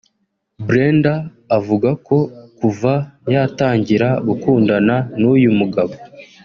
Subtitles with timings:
[0.67, 1.13] Brenda
[1.57, 2.17] avuga ko
[2.57, 2.93] kuva
[3.33, 5.93] yatangira gukundana n’uyu mugabo